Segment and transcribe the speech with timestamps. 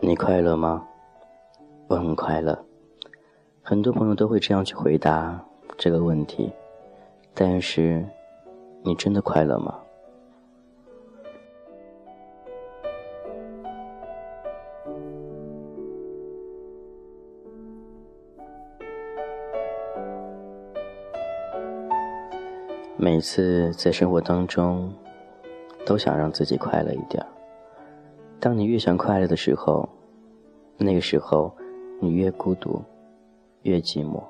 [0.00, 0.86] 你快乐吗？
[1.88, 2.64] 我很快乐。
[3.62, 5.44] 很多朋友都会这样去回答
[5.76, 6.50] 这个问题，
[7.34, 8.02] 但是，
[8.82, 9.78] 你真的快乐吗？
[23.10, 24.92] 每次在生活当中，
[25.86, 27.24] 都想让自己快乐一点。
[28.38, 29.88] 当你越想快乐的时候，
[30.76, 31.50] 那个时候
[32.00, 32.82] 你越孤独。
[33.62, 34.22] 越寂寞，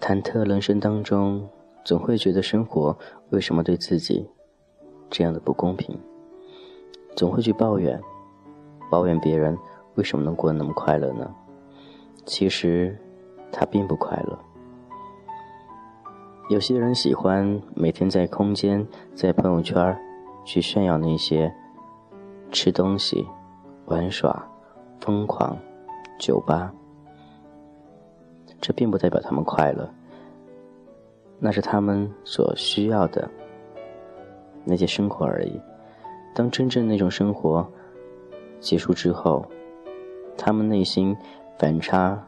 [0.00, 1.48] 忐忑人生当中，
[1.84, 2.96] 总会觉得生活
[3.30, 4.28] 为什么对自己
[5.08, 5.96] 这样的不公平？
[7.14, 8.00] 总会去抱怨，
[8.90, 9.56] 抱怨别人
[9.94, 11.32] 为什么能过得那么快乐呢？
[12.26, 12.98] 其实
[13.52, 14.36] 他并不快乐。
[16.52, 19.98] 有些人喜欢每天在空间、在朋友圈
[20.44, 21.50] 去炫耀那些
[22.50, 23.26] 吃东西、
[23.86, 24.46] 玩耍、
[25.00, 25.56] 疯狂、
[26.18, 26.70] 酒吧。
[28.60, 29.88] 这并不代表他们快乐，
[31.38, 33.26] 那是他们所需要的
[34.62, 35.58] 那些生活而已。
[36.34, 37.66] 当真正那种生活
[38.60, 39.42] 结束之后，
[40.36, 41.16] 他们内心
[41.58, 42.22] 反差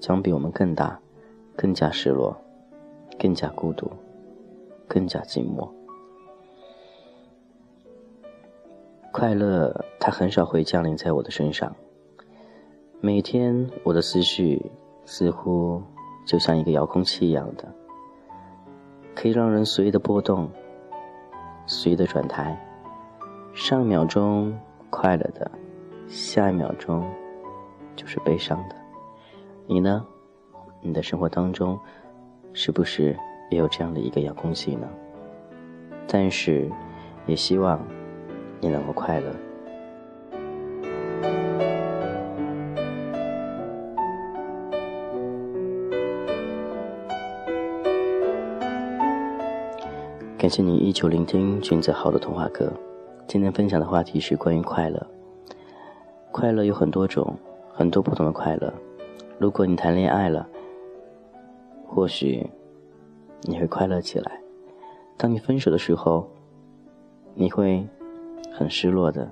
[0.00, 0.98] 将比我们更大，
[1.54, 2.36] 更加失落，
[3.20, 3.88] 更加孤独，
[4.88, 5.68] 更加寂寞。
[9.12, 11.76] 快乐，它很少会降临在我的身上。
[13.00, 14.72] 每天，我的思绪。
[15.06, 15.82] 似乎
[16.24, 17.66] 就像一个遥控器一样的，
[19.12, 20.48] 可以让人随意的波动，
[21.66, 22.56] 随意的转台。
[23.52, 24.56] 上一秒钟
[24.88, 25.50] 快乐的，
[26.06, 27.04] 下一秒钟
[27.96, 28.76] 就是悲伤的。
[29.66, 30.06] 你呢？
[30.80, 31.76] 你的生活当中
[32.52, 33.16] 是不是
[33.50, 34.88] 也有这样的一个遥控器呢？
[36.06, 36.68] 但是，
[37.26, 37.80] 也希望
[38.60, 39.32] 你能够快乐。
[50.36, 52.72] 感谢你依旧聆听君子好的童话课。
[53.28, 55.06] 今天分享的话题是关于快乐。
[56.32, 57.36] 快乐有很多种，
[57.72, 58.72] 很多不同的快乐。
[59.38, 60.48] 如果你谈恋爱了，
[61.92, 62.48] 或许
[63.42, 64.40] 你会快乐起来。
[65.16, 66.30] 当你分手的时候，
[67.34, 67.84] 你会
[68.52, 69.28] 很失落的，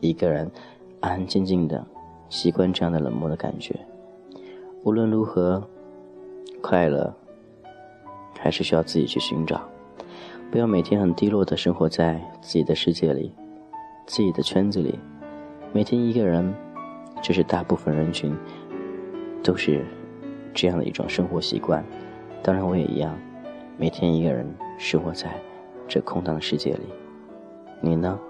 [0.00, 0.50] 一个人
[1.00, 1.86] 安安静静的，
[2.30, 3.78] 习惯这样的冷漠的感觉。
[4.82, 5.62] 无论如何，
[6.62, 7.14] 快乐
[8.38, 9.60] 还是需要自己去寻找。
[10.50, 13.32] 不要每天很低落的生活在自己的世界里，
[14.06, 14.98] 自己的圈子里，
[15.72, 16.52] 每天一个人，
[17.22, 18.34] 这是大部分人群
[19.44, 19.84] 都是
[20.60, 21.82] 这样的一种生活习惯。
[22.42, 23.18] 当然，我也一样，
[23.78, 25.32] 每天一个人生活在
[25.88, 26.80] 这空荡的世界里。
[27.80, 28.20] 你呢？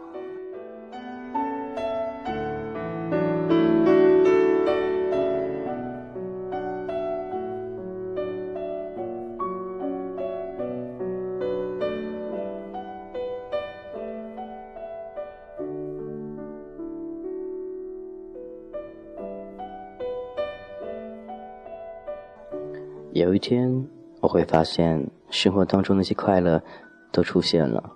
[23.12, 23.88] 有一天，
[24.20, 26.62] 我会发现生活当中那些快乐
[27.10, 27.92] 都出现了。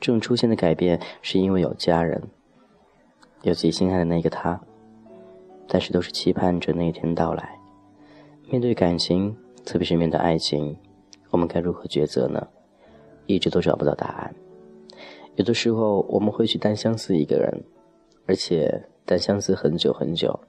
[0.00, 2.22] 这种出现的改变，是因为有家人，
[3.42, 4.58] 有自己心爱的那个他。
[5.68, 7.58] 但是，都是期盼着那一天到来。
[8.50, 9.36] 面对感情，
[9.66, 10.76] 特别是面对爱情，
[11.30, 12.48] 我们该如何抉择呢？
[13.26, 14.34] 一直都找不到答案。
[15.36, 17.64] 有的时候，我们会去单相思一个人，
[18.26, 20.40] 而且单相思很久很久。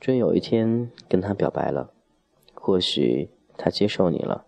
[0.00, 1.92] 终于有一天，跟他表白了。
[2.56, 4.46] 或许他接受你了，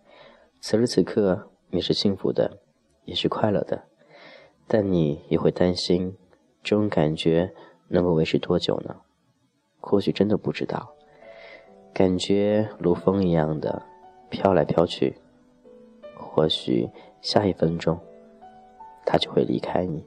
[0.59, 2.59] 此时此刻你是幸福的，
[3.05, 3.83] 也是快乐的，
[4.67, 6.17] 但你也会担心，
[6.61, 7.53] 这种感觉
[7.87, 8.97] 能够维持多久呢？
[9.79, 10.93] 或许真的不知道，
[11.93, 13.81] 感觉如风一样的
[14.29, 15.15] 飘来飘去，
[16.15, 16.89] 或许
[17.21, 17.97] 下一分钟
[19.05, 20.03] 他就会离开你。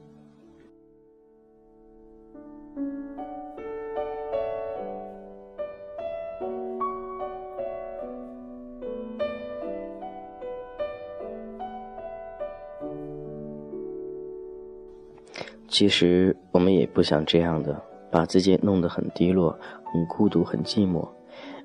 [15.73, 19.59] 其实我们也不想这样的，把自己弄得很低落、
[19.91, 21.09] 很孤独、很寂寞，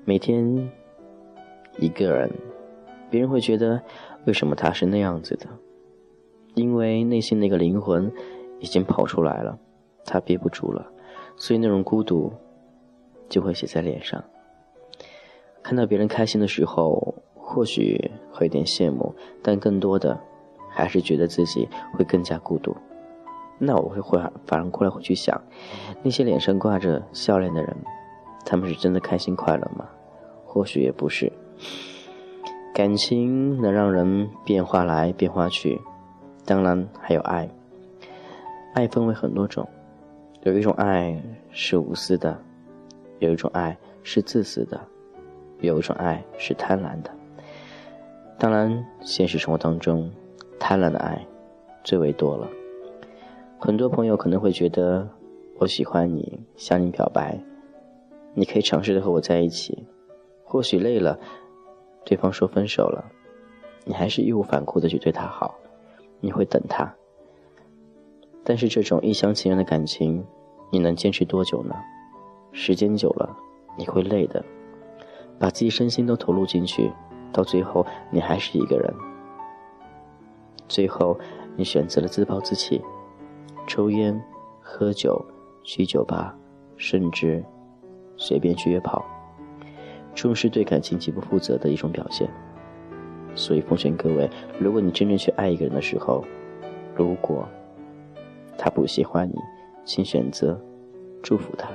[0.06, 0.70] 每天
[1.76, 2.30] 一个人，
[3.10, 3.82] 别人会觉得
[4.24, 5.46] 为什么他是那样子的？
[6.54, 8.10] 因为内心那个灵魂
[8.60, 9.58] 已经跑出来了，
[10.06, 10.90] 他憋不住了，
[11.36, 12.32] 所以那种孤独
[13.28, 14.24] 就会写在脸上。
[15.62, 20.18] 看到别人开心的时候，或许会有点羡慕，但更多的
[20.70, 22.74] 还是觉得自己会更加孤独。
[23.58, 25.40] 那我会反反而过来会去想，
[26.02, 27.76] 那些脸上挂着笑脸的人，
[28.44, 29.88] 他们是真的开心快乐吗？
[30.46, 31.32] 或许也不是。
[32.72, 35.80] 感情能让人变化来变化去，
[36.44, 37.48] 当然还有爱。
[38.74, 39.68] 爱分为很多种，
[40.42, 41.20] 有一种爱
[41.50, 42.38] 是无私的，
[43.18, 44.80] 有一种爱是自私的，
[45.58, 47.10] 有一种爱是贪婪的。
[48.38, 50.08] 当然，现实生活当中，
[50.60, 51.26] 贪婪的爱
[51.82, 52.48] 最为多了。
[53.60, 55.08] 很多朋友可能会觉得，
[55.58, 57.36] 我喜欢你，向你表白，
[58.32, 59.84] 你可以尝试着和我在一起。
[60.44, 61.18] 或许累了，
[62.04, 63.04] 对方说分手了，
[63.84, 65.56] 你还是义无反顾的去对他好，
[66.20, 66.94] 你会等他。
[68.44, 70.24] 但是这种一厢情愿的感情，
[70.70, 71.74] 你能坚持多久呢？
[72.52, 73.36] 时间久了，
[73.76, 74.42] 你会累的，
[75.36, 76.90] 把自己身心都投入进去，
[77.32, 78.94] 到最后你还是一个人。
[80.68, 81.18] 最后，
[81.56, 82.80] 你选择了自暴自弃。
[83.68, 84.18] 抽烟、
[84.62, 85.22] 喝酒、
[85.62, 86.34] 去酒吧，
[86.78, 87.44] 甚至
[88.16, 89.04] 随便去约炮，
[90.14, 92.28] 这种是对感情极不负责的一种表现。
[93.34, 94.28] 所以奉劝各位，
[94.58, 96.24] 如果你真正去爱一个人的时候，
[96.96, 97.46] 如果
[98.56, 99.34] 他不喜欢你，
[99.84, 100.58] 请选择
[101.22, 101.68] 祝福他，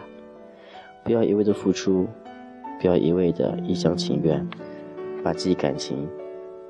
[1.04, 2.08] 不要一味的付出，
[2.82, 4.46] 不要一味的一厢情愿，
[5.24, 6.10] 把自己感情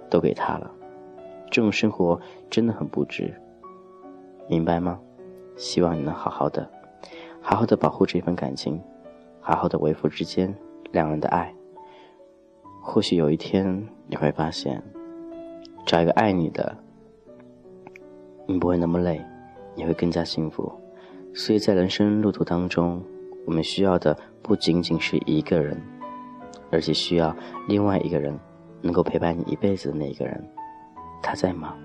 [0.10, 0.70] 都给他了，
[1.50, 3.34] 这种生活真的很不值，
[4.50, 5.00] 明白吗？
[5.56, 6.70] 希望你能好好的，
[7.42, 8.82] 好好的保护这份感情，
[9.40, 10.54] 好好的维护之间
[10.92, 11.54] 两人的爱。
[12.82, 14.84] 或许有一天你会发现，
[15.86, 16.76] 找一个爱你的，
[18.46, 19.22] 你不会那么累，
[19.76, 20.72] 你会更加幸福。
[21.34, 23.02] 所以在人生路途当中，
[23.46, 25.82] 我们需要的不仅仅是一个人，
[26.72, 27.36] 而且需要
[27.68, 28.38] 另外一个人
[28.82, 30.44] 能够陪伴你一辈子的那一个人，
[31.22, 31.76] 他在吗？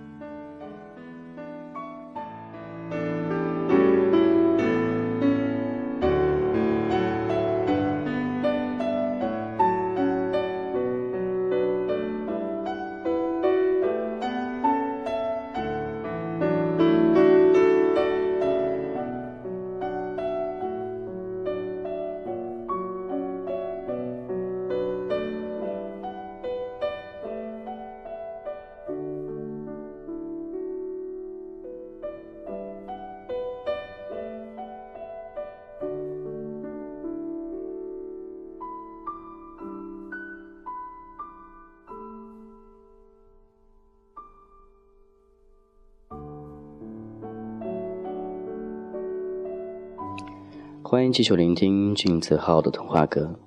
[50.91, 53.39] 欢迎继续聆听俊子浩的童话歌。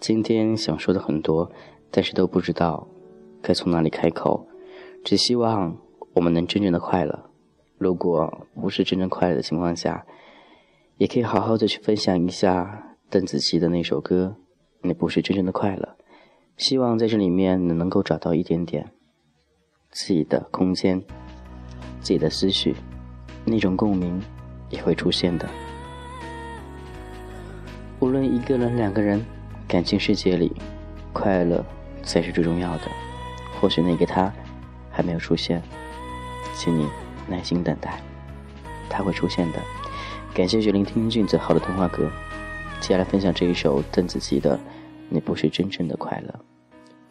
[0.00, 1.50] 今天想说的很多，
[1.90, 2.86] 但是都不知道
[3.40, 4.46] 该从哪里开口。
[5.02, 5.78] 只希望
[6.12, 7.30] 我们能真正的快乐。
[7.78, 10.04] 如果不是真正快乐的情况下，
[10.98, 14.36] 也可以好好的去分享一下邓紫棋的那首歌。
[14.82, 15.96] 那不是真正的快乐。
[16.58, 18.92] 希望在这里面能能够找到一点点
[19.90, 21.00] 自己的空间，
[22.02, 22.76] 自己的思绪，
[23.46, 24.20] 那种共鸣
[24.68, 25.48] 也会出现的。
[28.04, 29.24] 无论一个人、两个人，
[29.66, 30.52] 感情世界里，
[31.10, 31.64] 快乐
[32.02, 32.82] 才是最重要的。
[33.58, 34.30] 或许那个他
[34.90, 35.62] 还没有出现，
[36.54, 36.86] 请你
[37.26, 37.98] 耐心等待，
[38.90, 39.58] 他会出现的。
[40.34, 42.10] 感谢聆听俊子好的童话歌，
[42.78, 44.54] 接下来分享这一首邓紫棋的
[45.08, 46.28] 《你不是真正的快乐》。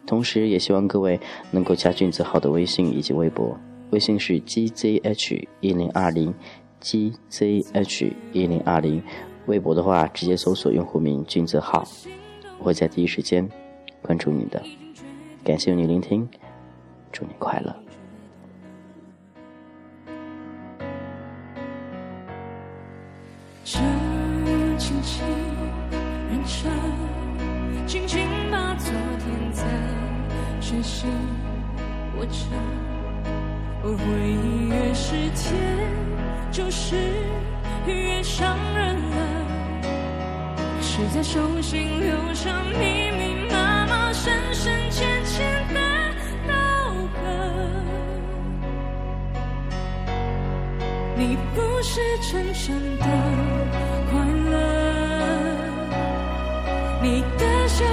[0.06, 1.18] 同时也希望各位
[1.50, 3.58] 能够加俊子好的微信以及微博，
[3.90, 6.32] 微信是 gzh 一零二零
[6.80, 9.02] ，gzh 一零二零。
[9.46, 11.86] 微博的话，直接搜索用户名“君子浩”，
[12.58, 13.48] 我会在第一时间
[14.00, 14.62] 关注你的。
[15.44, 16.26] 感谢你聆听，
[17.12, 17.74] 祝你快乐。
[23.64, 23.78] 这
[24.78, 25.24] 轻轻
[26.30, 28.20] 认真，轻轻
[28.50, 29.64] 把昨天在
[30.60, 31.10] 身心
[32.16, 32.46] 握着，
[33.82, 35.54] 而回忆越是甜，
[36.50, 36.96] 就是
[37.86, 39.16] 越伤人了。
[40.80, 45.80] 是在手心留下密密麻麻、深深浅浅的
[46.46, 46.52] 刀
[47.14, 47.22] 痕。
[51.16, 53.04] 你不是真正的
[54.10, 54.52] 快乐，
[57.02, 57.84] 你的笑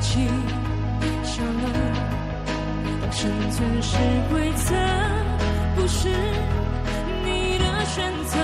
[0.00, 0.26] 记
[1.24, 2.18] 住了。
[3.20, 3.96] 生存是
[4.30, 4.76] 规则
[5.74, 6.08] 不是
[7.24, 8.38] 你的选择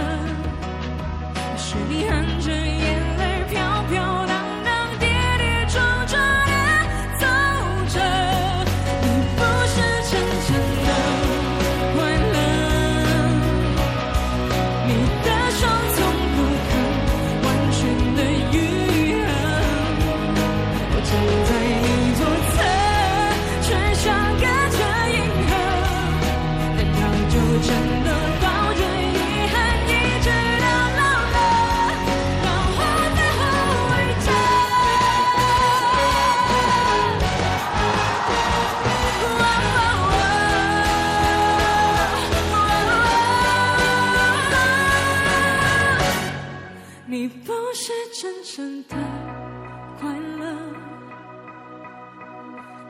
[1.56, 3.13] 是你含着眼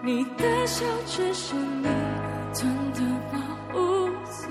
[0.07, 1.89] 你的笑只是你
[2.53, 3.01] 穿的
[3.33, 3.39] 保
[3.73, 4.49] 护色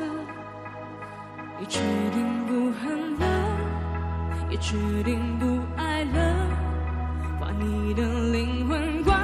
[1.59, 1.79] 你决
[2.11, 3.25] 定不恨了
[4.49, 6.49] 也决定不爱了
[7.39, 9.22] 把你的灵魂关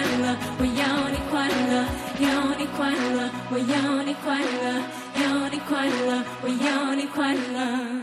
[0.00, 1.84] 快乐我要你快乐
[2.20, 4.80] 要你快乐我要你快乐
[5.20, 7.99] 要你快乐我要你快乐。